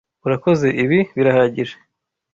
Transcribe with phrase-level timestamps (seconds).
[0.25, 1.75] Urakoze, ibi birahagije.